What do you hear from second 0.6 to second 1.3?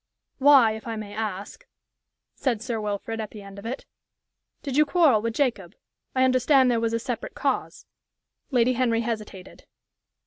if I may